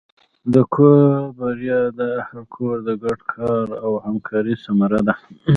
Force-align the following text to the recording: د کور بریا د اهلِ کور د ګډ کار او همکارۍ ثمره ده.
د 0.53 0.55
کور 0.73 1.05
بریا 1.37 1.81
د 1.99 2.01
اهلِ 2.21 2.37
کور 2.55 2.75
د 2.87 2.89
ګډ 3.03 3.19
کار 3.33 3.65
او 3.85 3.91
همکارۍ 4.05 4.55
ثمره 4.63 4.99
ده. 5.07 5.13